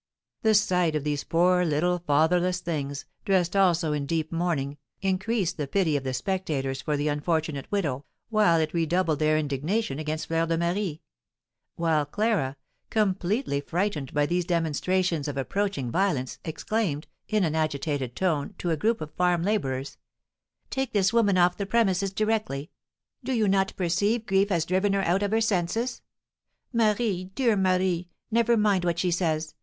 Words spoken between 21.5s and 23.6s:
the premises directly! Do you